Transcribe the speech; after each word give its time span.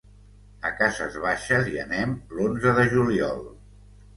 A 0.69 0.69
Cases 0.77 1.17
Baixes 1.25 1.69
hi 1.73 1.77
anem 1.83 2.17
l'onze 2.39 2.75
de 2.81 2.87
juliol. 2.95 3.47